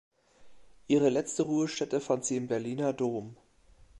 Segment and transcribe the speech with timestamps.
[0.87, 3.35] Ihre letzte Ruhestätte fand sie im Berliner Dom.